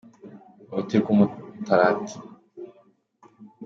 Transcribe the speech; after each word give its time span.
Ni 0.67 0.71
uruti 0.71 0.95
rw’umutarati 1.01 2.15